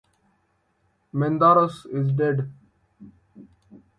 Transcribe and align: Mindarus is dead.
Mindarus 1.13 1.85
is 1.93 2.11
dead. 2.13 2.51